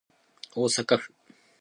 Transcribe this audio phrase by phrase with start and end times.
[0.55, 1.13] 大阪府